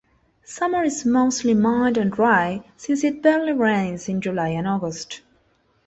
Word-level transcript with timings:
Summer 0.43 0.83
is 0.83 1.05
mostly 1.05 1.53
mild 1.53 1.95
and 1.95 2.11
dry 2.11 2.63
since 2.75 3.03
it 3.03 3.21
barely 3.21 3.51
rains 3.53 4.09
in 4.09 4.19
July 4.19 4.47
and 4.47 4.67
August. 4.67 5.21